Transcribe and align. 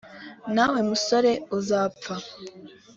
nawe 0.55 0.79
musore 0.89 1.31
uzapfa 1.57 2.15